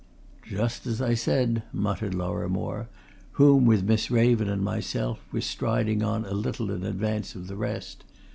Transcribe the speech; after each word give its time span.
"Just 0.47 0.87
as 0.87 0.99
I 0.99 1.13
said," 1.13 1.61
muttered 1.71 2.15
Lorrimore, 2.15 2.87
whom 3.33 3.67
with 3.67 3.83
Miss 3.83 4.09
Raven 4.09 4.49
and 4.49 4.63
myself, 4.63 5.19
was 5.31 5.45
striding 5.45 6.01
on 6.01 6.25
a 6.25 6.33
little 6.33 6.71
in 6.71 6.83
advance 6.83 7.35
of 7.35 7.45
the 7.45 7.55
rest. 7.55 8.03